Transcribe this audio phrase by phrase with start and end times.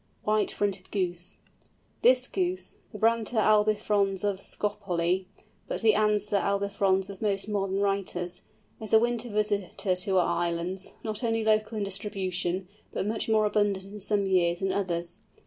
[0.23, 1.37] WHITE FRONTED GOOSE.
[2.01, 5.27] This Goose, the Branta albifrons of Scopoli,
[5.67, 8.41] but the Anser albifrons of most modern writers,
[8.81, 13.45] is a winter visitor to our islands, not only local in distribution, but much more
[13.45, 15.19] abundant in some years than others.